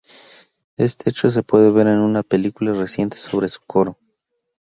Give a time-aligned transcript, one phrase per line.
[0.77, 3.99] Este hecho se puede ver en una película reciente sobre su coro.